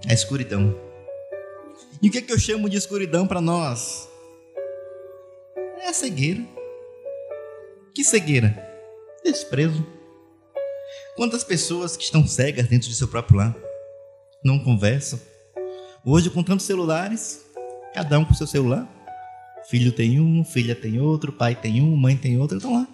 a 0.07 0.13
escuridão. 0.13 0.79
E 2.01 2.07
o 2.07 2.11
que, 2.11 2.19
é 2.19 2.21
que 2.21 2.31
eu 2.31 2.39
chamo 2.39 2.69
de 2.69 2.77
escuridão 2.77 3.27
para 3.27 3.41
nós? 3.41 4.07
É 5.79 5.87
a 5.87 5.93
cegueira. 5.93 6.43
Que 7.93 8.03
cegueira? 8.03 8.55
Desprezo. 9.23 9.85
Quantas 11.15 11.43
pessoas 11.43 11.97
que 11.97 12.03
estão 12.03 12.25
cegas 12.25 12.67
dentro 12.67 12.87
de 12.87 12.95
seu 12.95 13.07
próprio 13.07 13.37
lar 13.37 13.55
não 14.43 14.63
conversam? 14.63 15.19
Hoje, 16.05 16.29
com 16.29 16.43
tantos 16.43 16.65
celulares, 16.65 17.45
cada 17.93 18.17
um 18.17 18.25
com 18.25 18.33
seu 18.33 18.47
celular, 18.47 18.87
Filho 19.71 19.93
tem 19.93 20.19
um, 20.19 20.43
filha 20.43 20.75
tem 20.75 20.99
outro, 20.99 21.31
pai 21.31 21.55
tem 21.55 21.81
um, 21.81 21.95
mãe 21.95 22.17
tem 22.17 22.37
outro, 22.37 22.57
estão 22.57 22.73
lá. 22.73 22.85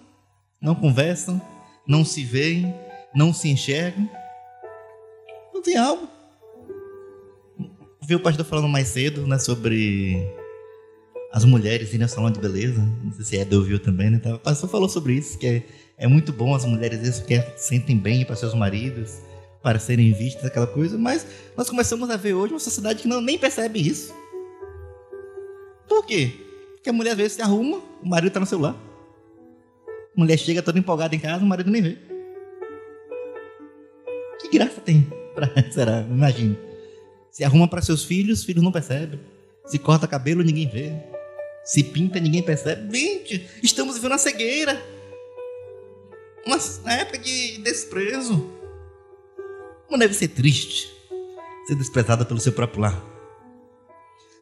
Não 0.62 0.76
conversam, 0.76 1.42
não 1.84 2.04
se 2.04 2.22
veem, 2.22 2.72
não 3.12 3.34
se 3.34 3.48
enxergam. 3.48 4.08
Não 5.52 5.60
tem 5.60 5.76
algo. 5.76 6.08
Vi 8.06 8.14
o 8.14 8.20
pastor 8.20 8.46
falando 8.46 8.68
mais 8.68 8.86
cedo, 8.86 9.26
né, 9.26 9.40
sobre 9.40 10.24
as 11.32 11.44
mulheres 11.44 11.92
irem 11.92 12.04
ao 12.04 12.08
salão 12.08 12.30
de 12.30 12.38
beleza. 12.38 12.80
Não 13.02 13.12
sei 13.12 13.24
se 13.24 13.38
é 13.38 13.56
ouviu 13.56 13.80
também, 13.80 14.10
né? 14.10 14.20
O 14.32 14.38
pastor 14.38 14.70
falou 14.70 14.88
sobre 14.88 15.14
isso, 15.14 15.36
que 15.36 15.48
é, 15.48 15.62
é 15.96 16.06
muito 16.06 16.32
bom 16.32 16.54
as 16.54 16.64
mulheres 16.64 17.02
isso, 17.02 17.24
que 17.24 17.40
sentem 17.56 17.98
bem 17.98 18.24
para 18.24 18.36
seus 18.36 18.54
maridos, 18.54 19.18
para 19.64 19.80
serem 19.80 20.12
vistas, 20.12 20.44
aquela 20.44 20.68
coisa, 20.68 20.96
mas 20.96 21.26
nós 21.56 21.68
começamos 21.68 22.08
a 22.08 22.16
ver 22.16 22.34
hoje 22.34 22.52
uma 22.52 22.60
sociedade 22.60 23.02
que 23.02 23.08
não 23.08 23.20
nem 23.20 23.36
percebe 23.36 23.80
isso. 23.80 24.14
Por 25.88 26.06
quê? 26.06 26.44
Porque 26.88 26.96
a 26.96 26.96
mulher 26.96 27.10
às 27.10 27.16
vezes 27.18 27.32
se 27.34 27.42
arruma, 27.42 27.82
o 28.02 28.08
marido 28.08 28.28
está 28.28 28.40
no 28.40 28.46
celular. 28.46 28.74
A 30.16 30.18
mulher 30.18 30.38
chega 30.38 30.62
toda 30.62 30.78
empolgada 30.78 31.14
em 31.14 31.18
casa, 31.18 31.44
o 31.44 31.46
marido 31.46 31.70
nem 31.70 31.82
vê. 31.82 31.98
Que 34.40 34.48
graça 34.48 34.80
tem? 34.80 35.06
Pra, 35.34 35.50
será? 35.70 36.00
Imagina. 36.00 36.58
Se 37.30 37.44
arruma 37.44 37.68
para 37.68 37.82
seus 37.82 38.04
filhos, 38.04 38.38
os 38.38 38.44
filhos 38.46 38.64
não 38.64 38.72
percebem. 38.72 39.20
Se 39.66 39.78
corta 39.78 40.08
cabelo, 40.08 40.42
ninguém 40.42 40.66
vê. 40.66 40.94
Se 41.62 41.84
pinta, 41.84 42.18
ninguém 42.18 42.42
percebe. 42.42 42.98
Gente, 42.98 43.46
estamos 43.62 43.96
vivendo 43.96 44.12
uma 44.12 44.18
cegueira. 44.18 44.82
Uma 46.46 46.94
época 46.94 47.18
de 47.18 47.58
desprezo. 47.58 48.50
Como 49.86 49.98
deve 49.98 50.14
ser 50.14 50.28
triste 50.28 50.88
ser 51.66 51.74
desprezada 51.74 52.24
pelo 52.24 52.40
seu 52.40 52.54
próprio 52.54 52.80
lar. 52.80 53.04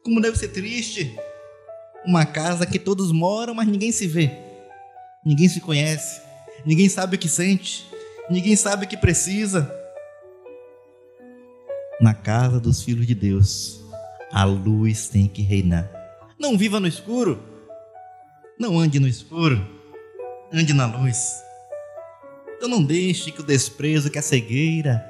Como 0.05 0.21
deve 0.21 0.38
ser 0.38 0.47
triste 0.47 1.12
uma 2.07 2.25
casa 2.25 2.65
que 2.65 2.79
todos 2.79 3.11
moram, 3.11 3.55
mas 3.55 3.67
ninguém 3.67 3.91
se 3.91 4.07
vê, 4.07 4.31
ninguém 5.25 5.49
se 5.49 5.61
conhece, 5.61 6.23
ninguém 6.65 6.89
sabe 6.89 7.17
o 7.17 7.19
que 7.19 7.29
sente, 7.29 7.85
ninguém 8.31 8.55
sabe 8.55 8.87
o 8.87 8.89
que 8.89 8.97
precisa. 8.97 9.71
Na 12.01 12.15
casa 12.15 12.61
dos 12.61 12.83
filhos 12.83 13.07
de 13.07 13.15
Deus, 13.15 13.81
a 14.31 14.45
luz 14.45 15.09
tem 15.09 15.27
que 15.27 15.43
reinar. 15.43 15.91
Não 16.39 16.57
viva 16.57 16.79
no 16.79 16.87
escuro, 16.87 17.43
não 18.59 18.79
ande 18.79 19.01
no 19.01 19.09
escuro, 19.09 19.67
ande 20.53 20.73
na 20.73 20.87
luz. 20.87 21.43
Então 22.57 22.69
não 22.69 22.83
deixe 22.83 23.33
que 23.33 23.41
o 23.41 23.45
desprezo, 23.45 24.11
que 24.11 24.19
a 24.19 24.23
cegueira 24.23 25.05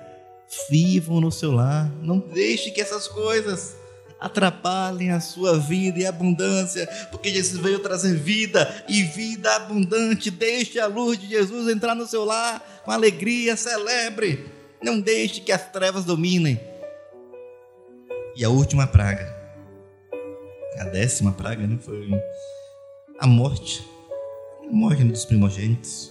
vivam 0.70 1.20
no 1.20 1.30
seu 1.30 1.52
lar. 1.52 1.90
Não 2.00 2.18
deixe 2.18 2.70
que 2.70 2.80
essas 2.80 3.06
coisas 3.06 3.76
atrapalhem 4.20 5.10
a 5.10 5.20
sua 5.20 5.58
vida 5.58 5.98
e 5.98 6.06
abundância, 6.06 6.86
porque 7.10 7.30
Jesus 7.30 7.62
veio 7.62 7.78
trazer 7.80 8.14
vida 8.14 8.84
e 8.88 9.02
vida 9.02 9.54
abundante. 9.56 10.30
Deixe 10.30 10.78
a 10.78 10.86
luz 10.86 11.18
de 11.18 11.28
Jesus 11.28 11.68
entrar 11.68 11.94
no 11.94 12.06
seu 12.06 12.24
lar 12.24 12.82
com 12.84 12.90
alegria, 12.90 13.56
celebre. 13.56 14.46
Não 14.82 15.00
deixe 15.00 15.40
que 15.40 15.52
as 15.52 15.70
trevas 15.70 16.04
dominem. 16.04 16.60
E 18.34 18.44
a 18.44 18.48
última 18.50 18.86
praga, 18.86 19.34
a 20.78 20.84
décima 20.84 21.32
praga, 21.32 21.66
né, 21.66 21.78
foi 21.80 22.10
a 23.18 23.26
morte. 23.26 23.86
A 24.68 24.72
morte 24.72 25.04
dos 25.04 25.24
primogênitos. 25.24 26.10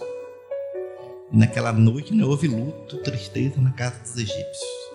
Naquela 1.30 1.72
noite 1.72 2.14
né, 2.14 2.24
houve 2.24 2.48
luto, 2.48 2.98
tristeza 2.98 3.60
na 3.60 3.72
casa 3.72 3.98
dos 4.00 4.16
egípcios. 4.16 4.86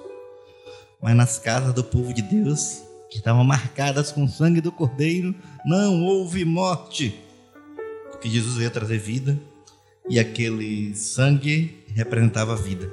Mas 1.01 1.15
nas 1.15 1.39
casas 1.39 1.73
do 1.73 1.83
povo 1.83 2.13
de 2.13 2.21
Deus 2.21 2.83
que 3.11 3.17
estavam 3.17 3.43
marcadas 3.43 4.09
com 4.09 4.23
o 4.23 4.29
sangue 4.29 4.61
do 4.61 4.71
Cordeiro, 4.71 5.35
não 5.65 6.01
houve 6.01 6.45
morte, 6.45 7.13
porque 8.09 8.29
Jesus 8.29 8.55
veio 8.55 8.71
trazer 8.71 8.97
vida 8.99 9.37
e 10.09 10.17
aquele 10.17 10.95
sangue 10.95 11.83
representava 11.93 12.53
a 12.53 12.55
vida. 12.55 12.89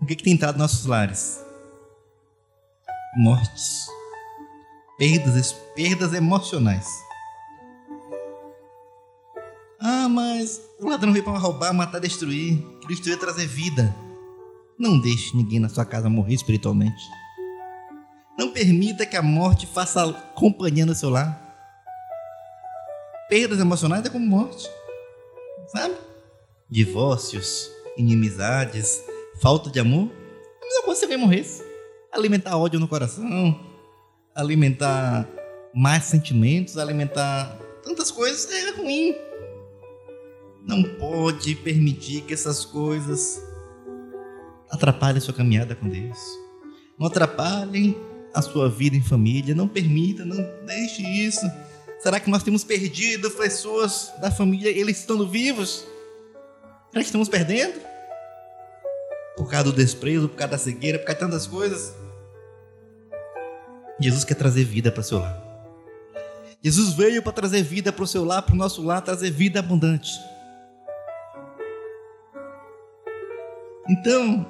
O 0.00 0.04
que, 0.04 0.16
que 0.16 0.24
tem 0.24 0.32
entrado 0.32 0.58
nos 0.58 0.62
nossos 0.72 0.86
lares? 0.86 1.40
Mortes, 3.16 3.86
perdas, 4.98 5.52
perdas 5.76 6.12
emocionais. 6.12 6.88
Ah, 9.78 10.08
mas 10.08 10.60
o 10.80 10.88
ladrão 10.88 11.12
veio 11.12 11.24
para 11.24 11.38
roubar, 11.38 11.72
matar, 11.72 12.00
destruir. 12.00 12.60
Cristo 12.86 13.04
veio 13.04 13.18
trazer 13.18 13.46
vida. 13.46 13.94
Não 14.76 14.98
deixe 15.00 15.36
ninguém 15.36 15.60
na 15.60 15.68
sua 15.68 15.84
casa 15.84 16.10
morrer 16.10 16.34
espiritualmente. 16.34 17.21
Não 18.38 18.52
permita 18.52 19.04
que 19.04 19.16
a 19.16 19.22
morte 19.22 19.66
faça 19.66 20.12
companhia 20.34 20.86
no 20.86 20.94
seu 20.94 21.10
lar. 21.10 21.38
Perdas 23.28 23.60
emocionais 23.60 24.04
é 24.04 24.08
como 24.08 24.26
morte. 24.26 24.68
Sabe? 25.68 25.94
Divórcios, 26.68 27.70
inimizades, 27.96 29.02
falta 29.40 29.70
de 29.70 29.78
amor, 29.80 30.10
a 30.60 30.66
mesma 30.66 30.82
coisa 30.84 31.00
se 31.00 31.04
alguém 31.04 31.18
morresse. 31.18 31.62
Alimentar 32.10 32.56
ódio 32.56 32.80
no 32.80 32.88
coração, 32.88 33.58
alimentar 34.34 35.28
mais 35.74 36.04
sentimentos, 36.04 36.78
alimentar 36.78 37.58
tantas 37.82 38.10
coisas 38.10 38.50
é 38.50 38.70
ruim. 38.70 39.14
Não 40.64 40.82
pode 40.82 41.54
permitir 41.56 42.22
que 42.22 42.34
essas 42.34 42.64
coisas 42.64 43.42
atrapalhem 44.70 45.18
a 45.18 45.20
sua 45.20 45.34
caminhada 45.34 45.74
com 45.74 45.88
Deus. 45.88 46.18
Não 46.98 47.06
atrapalhem 47.06 47.96
a 48.34 48.42
sua 48.42 48.68
vida 48.68 48.96
em 48.96 49.02
família. 49.02 49.54
Não 49.54 49.68
permita, 49.68 50.24
não 50.24 50.36
deixe 50.66 51.02
isso. 51.02 51.44
Será 52.00 52.18
que 52.18 52.30
nós 52.30 52.42
temos 52.42 52.64
perdido 52.64 53.30
pessoas 53.30 54.12
da 54.20 54.30
família, 54.30 54.68
eles 54.70 54.98
estando 54.98 55.28
vivos? 55.28 55.86
Será 56.90 57.00
que 57.02 57.08
estamos 57.08 57.28
perdendo? 57.28 57.80
Por 59.36 59.48
causa 59.48 59.64
do 59.64 59.72
desprezo, 59.72 60.28
por 60.28 60.36
causa 60.36 60.52
da 60.52 60.58
cegueira, 60.58 60.98
por 60.98 61.06
causa 61.06 61.20
de 61.20 61.26
tantas 61.26 61.46
coisas. 61.46 61.94
Jesus 64.00 64.24
quer 64.24 64.34
trazer 64.34 64.64
vida 64.64 64.90
para 64.90 65.00
o 65.00 65.04
seu 65.04 65.18
lar. 65.18 65.40
Jesus 66.62 66.94
veio 66.94 67.22
para 67.22 67.32
trazer 67.32 67.62
vida 67.62 67.92
para 67.92 68.04
o 68.04 68.06
seu 68.06 68.24
lar, 68.24 68.42
para 68.42 68.54
o 68.54 68.58
nosso 68.58 68.82
lar, 68.82 69.00
trazer 69.00 69.30
vida 69.30 69.60
abundante. 69.60 70.10
Então, 73.88 74.46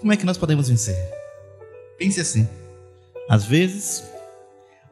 como 0.00 0.12
é 0.12 0.16
que 0.16 0.26
nós 0.26 0.36
podemos 0.36 0.68
vencer? 0.68 1.15
Pense 1.98 2.20
assim: 2.20 2.48
às 3.28 3.44
vezes, 3.44 4.04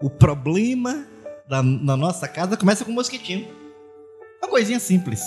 o 0.01 0.11
problema 0.11 1.07
da, 1.49 1.63
na 1.63 1.97
nossa 1.97 2.27
casa 2.27 2.57
começa 2.57 2.85
com 2.85 2.91
um 2.91 2.95
mosquitinho. 2.95 3.49
Uma 4.43 4.49
coisinha 4.49 4.81
simples. 4.81 5.21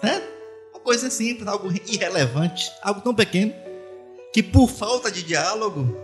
Certo? 0.00 0.28
Uma 0.72 0.80
coisa 0.80 1.10
simples, 1.10 1.46
algo 1.46 1.70
irrelevante, 1.86 2.70
algo 2.82 3.00
tão 3.00 3.14
pequeno, 3.14 3.54
que 4.32 4.42
por 4.42 4.68
falta 4.68 5.10
de 5.10 5.22
diálogo, 5.22 5.96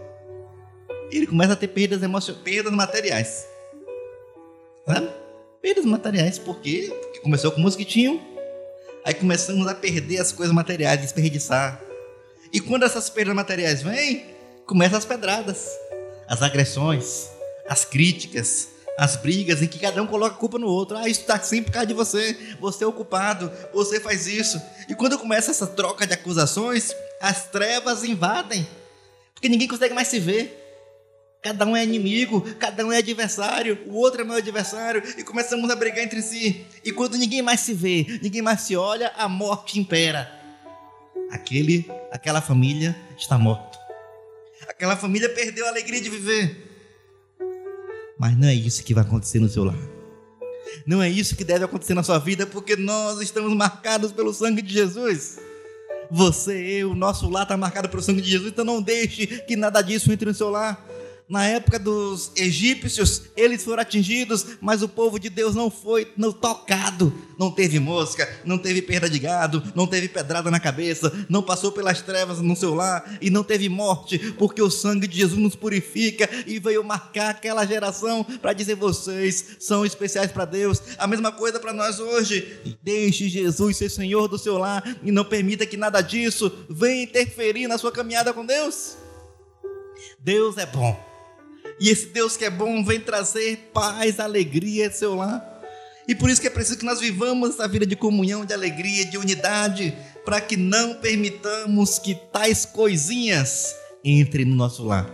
ele 1.11 1.27
começa 1.27 1.53
a 1.53 1.57
ter 1.57 1.69
perdas 1.69 2.03
emocionais, 2.03 2.43
perdas 2.43 2.73
materiais. 2.73 3.47
Sabe? 4.87 5.11
Perdas 5.61 5.85
materiais, 5.85 6.39
por 6.39 6.61
quê? 6.61 6.95
Porque 7.03 7.21
começou 7.21 7.51
com 7.51 7.61
um 7.61 7.65
mosquitinho, 7.65 8.21
aí 9.05 9.15
começamos 9.15 9.67
a 9.67 9.75
perder 9.75 10.21
as 10.21 10.31
coisas 10.33 10.55
materiais, 10.55 11.01
desperdiçar. 11.01 11.81
E 12.53 12.61
quando 12.61 12.85
essas 12.85 13.09
perdas 13.09 13.35
materiais 13.35 13.83
vêm, 13.83 14.34
começam 14.67 14.99
as 14.99 15.05
pedradas, 15.05 15.69
as 16.27 16.43
agressões, 16.43 17.29
as 17.69 17.85
críticas, 17.85 18.69
as 18.99 19.17
brigas 19.17 19.61
em 19.61 19.67
que 19.67 19.79
cada 19.79 20.03
um 20.03 20.07
coloca 20.07 20.37
a 20.37 20.39
culpa 20.39 20.59
no 20.59 20.69
outro. 20.69 20.97
Ah, 20.97 21.09
isso 21.09 21.21
está 21.21 21.39
sempre 21.41 21.67
por 21.67 21.73
causa 21.73 21.87
de 21.87 21.95
você. 21.95 22.57
Você 22.61 22.85
é 22.85 22.87
o 22.87 22.93
culpado. 22.93 23.51
Você 23.73 24.01
faz 24.01 24.27
isso. 24.27 24.61
E 24.89 24.95
quando 24.95 25.19
começa 25.19 25.51
essa 25.51 25.67
troca 25.67 26.07
de 26.07 26.15
acusações, 26.15 26.95
as 27.21 27.45
trevas 27.49 28.05
invadem. 28.05 28.67
Porque 29.35 29.49
ninguém 29.49 29.69
consegue 29.69 29.95
mais 29.95 30.09
se 30.09 30.21
ver. 30.21 30.61
Cada 31.43 31.67
um 31.67 31.77
é 31.77 31.85
inimigo, 31.85 32.41
cada 32.59 32.87
um 32.87 32.91
é 32.91 32.97
adversário, 32.97 33.79
o 33.87 33.97
outro 33.97 34.23
é 34.23 34.25
meu 34.25 34.37
adversário, 34.37 35.03
e 35.19 35.23
começamos 35.23 35.69
a 35.69 35.77
brigar 35.77 36.03
entre 36.03 36.23
si. 36.23 36.65
E 36.83 36.91
quando 36.91 37.19
ninguém 37.19 37.43
mais 37.43 37.61
se 37.61 37.75
vê, 37.75 38.19
ninguém 38.23 38.41
mais 38.41 38.63
se 38.63 38.75
olha, 38.75 39.13
a 39.15 39.29
morte 39.29 39.79
impera. 39.79 40.33
Aquele, 41.31 41.87
aquela 42.11 42.41
família 42.41 42.97
está 43.19 43.37
morta. 43.37 43.84
Aquela 44.75 44.97
família 44.97 45.29
perdeu 45.29 45.67
a 45.67 45.69
alegria 45.69 46.01
de 46.01 46.11
viver. 46.11 46.75
Mas 48.19 48.37
não 48.37 48.49
é 48.49 48.55
isso 48.55 48.83
que 48.85 48.95
vai 48.95 49.05
acontecer 49.05 49.39
no 49.39 49.49
seu 49.49 49.65
lar. 49.65 49.79
Não 50.87 51.03
é 51.03 51.09
isso 51.09 51.37
que 51.37 51.45
deve 51.45 51.65
acontecer 51.65 51.95
na 51.95 52.03
sua 52.03 52.19
vida, 52.19 52.47
porque 52.47 52.77
nós 52.77 53.21
estamos 53.21 53.55
marcados 53.55 54.13
pelo 54.13 54.33
sangue 54.35 54.61
de 54.61 54.73
Jesus. 54.73 55.39
Você, 56.11 56.53
eu, 56.53 56.95
nosso 56.95 57.31
lar 57.31 57.45
está 57.45 57.57
marcado 57.57 57.89
pelo 57.89 58.03
sangue 58.03 58.21
de 58.21 58.31
Jesus, 58.31 58.53
então 58.53 58.65
não 58.65 58.83
deixe 58.83 59.27
que 59.27 59.57
nada 59.57 59.81
disso 59.81 60.13
entre 60.13 60.29
no 60.29 60.35
seu 60.35 60.51
lar 60.51 60.85
na 61.35 61.45
época 61.47 61.81
dos 61.81 62.31
egípcios, 62.37 63.23
eles 63.37 63.65
foram 63.65 63.83
atingidos, 63.83 64.47
mas 64.61 64.83
o 64.83 64.89
povo 64.89 65.19
de 65.19 65.29
Deus 65.29 65.53
não 65.53 65.69
foi 65.69 66.13
não 66.17 66.31
tocado. 66.31 67.13
Não 67.37 67.51
teve 67.51 67.81
mosca, 67.81 68.33
não 68.45 68.57
teve 68.57 68.81
perda 68.81 69.11
de 69.11 69.19
gado, 69.19 69.61
não 69.75 69.85
teve 69.85 70.09
pedrada 70.09 70.49
na 70.49 70.61
cabeça, 70.61 71.13
não 71.29 71.43
passou 71.43 71.73
pelas 71.73 72.01
trevas 72.01 72.41
no 72.41 72.55
seu 72.55 72.73
lar 72.73 73.19
e 73.21 73.31
não 73.31 73.43
teve 73.43 73.69
morte, 73.69 74.17
porque 74.39 74.63
o 74.63 74.71
sangue 74.71 75.09
de 75.09 75.17
Jesus 75.17 75.37
nos 75.37 75.57
purifica 75.57 76.31
e 76.47 76.61
veio 76.61 76.85
marcar 76.85 77.31
aquela 77.31 77.67
geração 77.67 78.23
para 78.41 78.53
dizer: 78.53 78.77
vocês 78.77 79.57
são 79.59 79.85
especiais 79.85 80.31
para 80.31 80.45
Deus. 80.45 80.81
A 80.97 81.09
mesma 81.09 81.33
coisa 81.33 81.59
para 81.59 81.73
nós 81.73 81.99
hoje. 81.99 82.61
Deixe 82.81 83.29
Jesus 83.29 83.77
ser 83.77 83.91
Senhor 83.91 84.29
do 84.29 84.39
seu 84.39 84.57
lar 84.57 84.85
e 85.03 85.11
não 85.11 85.25
permita 85.25 85.67
que 85.67 85.77
nada 85.77 86.01
disso 86.01 86.53
venha 86.71 87.03
interferir 87.03 87.67
na 87.67 87.77
sua 87.77 87.91
caminhada 87.91 88.33
com 88.33 88.47
Deus. 88.47 88.97
Deus 90.21 90.57
é 90.59 90.67
bom. 90.67 91.14
E 91.81 91.89
esse 91.89 92.07
Deus 92.07 92.37
que 92.37 92.45
é 92.45 92.51
bom 92.51 92.85
vem 92.85 93.01
trazer 93.01 93.71
paz, 93.73 94.21
alegria 94.21 94.87
ao 94.87 94.93
seu 94.93 95.15
lar. 95.15 95.55
E 96.07 96.15
por 96.15 96.29
isso 96.29 96.41
que 96.41 96.47
é 96.47 96.51
preciso 96.51 96.79
que 96.79 96.85
nós 96.85 97.01
vivamos 97.01 97.51
essa 97.51 97.67
vida 97.67 97.87
de 97.87 97.97
comunhão, 97.97 98.45
de 98.45 98.53
alegria, 98.53 99.07
de 99.07 99.17
unidade, 99.17 99.97
para 100.25 100.41
que 100.41 100.57
não 100.57 100.95
permitamos 100.95 101.99
que 101.99 102.15
tais 102.15 102.65
coisinhas 102.65 103.75
entrem 104.05 104.45
no 104.45 104.55
nosso 104.55 104.85
lar. 104.85 105.11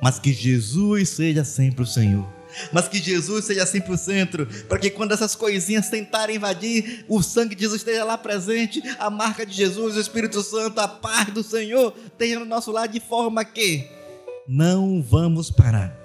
Mas 0.00 0.18
que 0.18 0.32
Jesus 0.32 1.08
seja 1.10 1.44
sempre 1.44 1.82
o 1.82 1.86
Senhor. 1.86 2.26
Mas 2.72 2.86
que 2.86 2.98
Jesus 2.98 3.46
seja 3.46 3.64
sempre 3.64 3.92
o 3.92 3.98
centro, 3.98 4.46
para 4.68 4.78
que 4.78 4.90
quando 4.90 5.12
essas 5.12 5.34
coisinhas 5.34 5.88
tentarem 5.88 6.36
invadir, 6.36 7.04
o 7.08 7.22
sangue 7.22 7.54
de 7.54 7.62
Jesus 7.62 7.80
esteja 7.80 8.04
lá 8.04 8.18
presente, 8.18 8.82
a 8.98 9.08
marca 9.08 9.46
de 9.46 9.54
Jesus, 9.54 9.96
o 9.96 10.00
Espírito 10.00 10.42
Santo, 10.42 10.78
a 10.78 10.86
paz 10.86 11.32
do 11.32 11.42
Senhor 11.42 11.94
esteja 12.04 12.38
no 12.38 12.44
nosso 12.44 12.70
lar 12.70 12.88
de 12.88 13.00
forma 13.00 13.44
que 13.44 13.88
não 14.46 15.02
vamos 15.02 15.50
parar. 15.50 15.98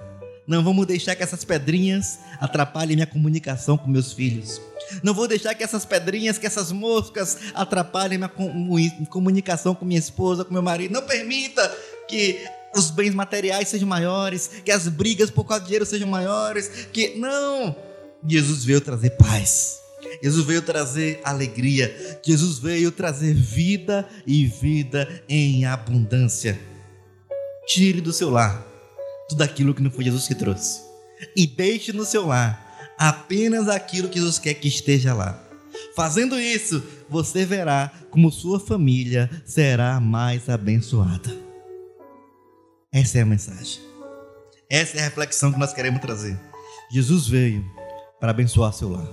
Não 0.45 0.63
vamos 0.63 0.85
deixar 0.85 1.15
que 1.15 1.23
essas 1.23 1.43
pedrinhas 1.43 2.19
atrapalhem 2.39 2.95
minha 2.95 3.07
comunicação 3.07 3.77
com 3.77 3.89
meus 3.89 4.13
filhos. 4.13 4.61
Não 5.03 5.13
vou 5.13 5.27
deixar 5.27 5.53
que 5.53 5.63
essas 5.63 5.85
pedrinhas, 5.85 6.37
que 6.37 6.45
essas 6.45 6.71
moscas 6.71 7.37
atrapalhem 7.53 8.17
minha 8.17 8.31
comunicação 9.09 9.75
com 9.75 9.83
minha 9.83 9.99
esposa, 9.99 10.45
com 10.45 10.53
meu 10.53 10.61
marido. 10.61 10.93
Não 10.93 11.01
permita 11.01 11.67
que 12.07 12.47
os 12.73 12.89
bens 12.89 13.13
materiais 13.13 13.67
sejam 13.67 13.87
maiores, 13.87 14.49
que 14.63 14.71
as 14.71 14.87
brigas 14.87 15.29
por 15.29 15.43
causa 15.43 15.61
de 15.61 15.67
dinheiro 15.67 15.85
sejam 15.85 16.07
maiores, 16.07 16.87
que 16.93 17.15
não. 17.17 17.75
Jesus 18.25 18.63
veio 18.63 18.79
trazer 18.79 19.11
paz. 19.11 19.81
Jesus 20.23 20.45
veio 20.45 20.61
trazer 20.61 21.19
alegria. 21.25 22.19
Jesus 22.25 22.59
veio 22.59 22.91
trazer 22.91 23.33
vida 23.33 24.07
e 24.25 24.45
vida 24.45 25.21
em 25.27 25.65
abundância. 25.65 26.57
Tire 27.67 28.01
do 28.01 28.13
seu 28.13 28.29
lar 28.29 28.65
tudo 29.27 29.41
aquilo 29.41 29.73
que 29.73 29.81
não 29.81 29.91
foi 29.91 30.05
Jesus 30.05 30.27
que 30.27 30.35
trouxe. 30.35 30.81
E 31.35 31.45
deixe 31.45 31.91
no 31.91 32.05
seu 32.05 32.27
lar 32.27 32.65
apenas 32.97 33.67
aquilo 33.67 34.09
que 34.09 34.19
Jesus 34.19 34.39
quer 34.39 34.53
que 34.53 34.67
esteja 34.67 35.13
lá. 35.13 35.43
Fazendo 35.95 36.39
isso, 36.39 36.83
você 37.09 37.45
verá 37.45 37.91
como 38.09 38.31
sua 38.31 38.59
família 38.59 39.29
será 39.45 39.99
mais 39.99 40.49
abençoada. 40.49 41.35
Essa 42.91 43.19
é 43.19 43.21
a 43.21 43.25
mensagem. 43.25 43.81
Essa 44.69 44.97
é 44.97 45.01
a 45.01 45.05
reflexão 45.05 45.51
que 45.51 45.59
nós 45.59 45.73
queremos 45.73 46.01
trazer. 46.01 46.39
Jesus 46.89 47.27
veio 47.27 47.65
para 48.19 48.31
abençoar 48.31 48.73
seu 48.73 48.89
lar. 48.89 49.07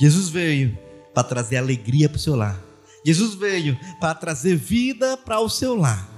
Jesus 0.00 0.28
veio 0.28 0.78
para 1.14 1.24
trazer 1.24 1.56
alegria 1.56 2.08
para 2.08 2.16
o 2.16 2.20
seu 2.20 2.36
lar. 2.36 2.60
Jesus 3.04 3.34
veio 3.34 3.78
para 4.00 4.14
trazer 4.14 4.56
vida 4.56 5.16
para 5.16 5.40
o 5.40 5.48
seu 5.48 5.74
lar. 5.76 6.15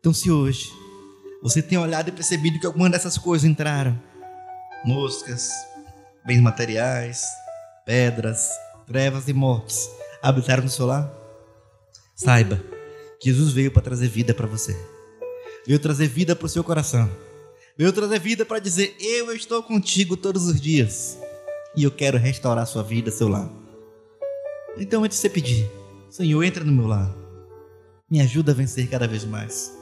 Então, 0.00 0.12
se 0.14 0.30
hoje 0.30 0.72
você 1.42 1.60
tem 1.60 1.78
olhado 1.78 2.08
e 2.08 2.12
percebido 2.12 2.60
que 2.60 2.66
algumas 2.66 2.90
dessas 2.90 3.18
coisas 3.18 3.48
entraram 3.48 3.98
moscas, 4.84 5.50
bens 6.24 6.40
materiais, 6.40 7.24
pedras, 7.84 8.50
trevas 8.86 9.28
e 9.28 9.32
mortes 9.32 9.88
habitaram 10.22 10.62
no 10.62 10.70
seu 10.70 10.86
lar, 10.86 11.12
saiba 12.14 12.62
que 13.20 13.30
Jesus 13.30 13.52
veio 13.52 13.70
para 13.70 13.82
trazer 13.82 14.08
vida 14.08 14.32
para 14.32 14.46
você, 14.46 14.76
veio 15.66 15.78
trazer 15.78 16.06
vida 16.06 16.36
para 16.36 16.46
o 16.46 16.48
seu 16.48 16.62
coração, 16.62 17.10
veio 17.76 17.92
trazer 17.92 18.20
vida 18.20 18.44
para 18.44 18.58
dizer: 18.58 18.96
Eu 19.00 19.32
estou 19.32 19.62
contigo 19.62 20.16
todos 20.16 20.46
os 20.46 20.60
dias 20.60 21.18
e 21.74 21.84
eu 21.84 21.90
quero 21.90 22.18
restaurar 22.18 22.66
sua 22.66 22.82
vida, 22.82 23.10
seu 23.10 23.28
lar. 23.28 23.50
Então, 24.76 25.02
antes 25.02 25.18
de 25.18 25.22
você 25.22 25.30
pedir, 25.30 25.70
Senhor, 26.08 26.42
entra 26.44 26.62
no 26.62 26.72
meu 26.72 26.86
lar, 26.86 27.12
me 28.10 28.20
ajuda 28.20 28.52
a 28.52 28.54
vencer 28.54 28.88
cada 28.88 29.08
vez 29.08 29.24
mais. 29.24 29.77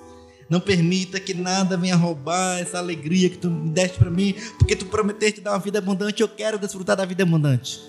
Não 0.49 0.61
permita 0.61 1.19
que 1.19 1.35
nada 1.35 1.77
venha 1.77 1.97
roubar 1.97 2.61
essa 2.61 2.79
alegria 2.79 3.29
que 3.29 3.39
tu 3.39 3.51
me 3.51 3.71
deste 3.71 3.99
para 3.99 4.11
mim, 4.11 4.35
porque 4.59 4.77
tu 4.77 4.87
prometeste 4.87 5.41
dar 5.41 5.53
uma 5.53 5.59
vida 5.59 5.79
abundante. 5.79 6.23
Eu 6.23 6.29
quero 6.29 6.59
desfrutar 6.59 6.97
da 6.97 7.05
vida 7.05 7.25
abundante. 7.25 7.81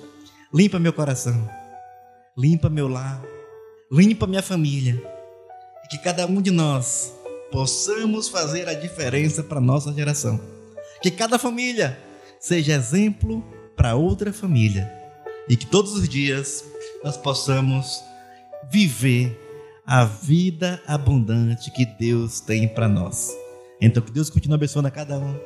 Limpa 0.53 0.79
meu 0.79 0.93
coração, 0.93 1.47
limpa 2.37 2.69
meu 2.69 2.87
lar, 2.87 3.21
limpa 3.91 4.25
minha 4.25 4.41
família. 4.41 5.01
E 5.85 5.87
que 5.89 5.99
cada 5.99 6.25
um 6.25 6.41
de 6.41 6.51
nós 6.51 7.13
possamos 7.51 8.27
fazer 8.27 8.67
a 8.67 8.73
diferença 8.73 9.43
para 9.43 9.61
nossa 9.61 9.93
geração. 9.93 10.39
Que 11.01 11.11
cada 11.11 11.37
família 11.37 11.97
seja 12.39 12.73
exemplo 12.73 13.43
para 13.75 13.95
outra 13.95 14.33
família. 14.33 14.91
E 15.47 15.55
que 15.55 15.65
todos 15.65 15.93
os 15.93 16.09
dias 16.09 16.63
nós 17.03 17.15
possamos 17.15 18.03
viver 18.71 19.46
a 19.87 20.03
vida 20.03 20.83
abundante 20.85 21.71
que 21.71 21.85
Deus 21.85 22.41
tem 22.41 22.67
para 22.67 22.89
nós. 22.89 23.33
Então, 23.79 24.03
que 24.03 24.11
Deus 24.11 24.29
continue 24.29 24.55
abençoando 24.55 24.89
a 24.89 24.91
cada 24.91 25.17
um. 25.17 25.39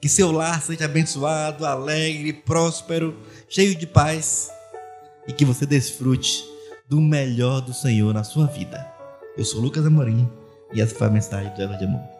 Que 0.00 0.08
seu 0.08 0.32
lar 0.32 0.62
seja 0.62 0.86
abençoado, 0.86 1.66
alegre, 1.66 2.32
próspero, 2.32 3.14
cheio 3.46 3.74
de 3.74 3.86
paz. 3.86 4.50
E 5.28 5.34
que 5.34 5.44
você 5.44 5.66
desfrute 5.66 6.42
do 6.88 6.98
melhor 6.98 7.60
do 7.60 7.74
Senhor 7.74 8.14
na 8.14 8.24
sua 8.24 8.46
vida. 8.46 8.90
Eu 9.36 9.44
sou 9.44 9.60
Lucas 9.60 9.84
Amorim 9.84 10.30
e 10.72 10.80
essa 10.80 10.94
foi 10.94 11.06
a 11.06 11.10
mensagem 11.10 11.52
do 11.54 11.60
Ela 11.60 11.76
de 11.76 11.84
Amor. 11.84 12.13